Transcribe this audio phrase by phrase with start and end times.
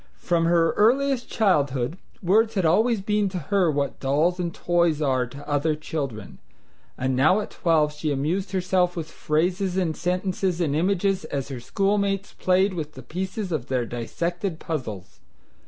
[0.17, 5.27] From her earliest childhood words had always been to her what dolls and toys are
[5.27, 6.39] to other children,
[6.97, 11.59] and now at twelve she amused herself with phrases and sentences and images as her
[11.59, 15.19] schoolmates played with the pieces of their dissected puzzles.